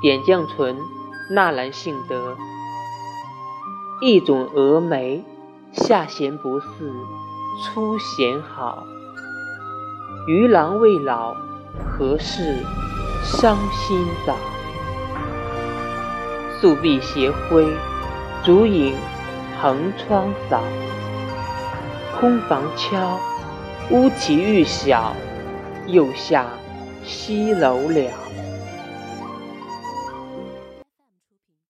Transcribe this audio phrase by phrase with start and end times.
[0.00, 0.78] 点绛唇，
[1.30, 2.36] 纳兰性德。
[4.00, 5.22] 一种蛾眉，
[5.72, 6.92] 下弦不似，
[7.62, 8.84] 初弦好。
[10.26, 11.34] 余郎未老，
[11.86, 12.62] 何事
[13.22, 14.34] 伤心早？
[16.60, 17.66] 素壁斜晖，
[18.42, 18.94] 烛影
[19.60, 20.62] 横窗扫。
[22.18, 23.18] 空房敲，
[23.90, 25.14] 屋脊欲晓，
[25.86, 26.46] 又下
[27.02, 28.10] 西楼了。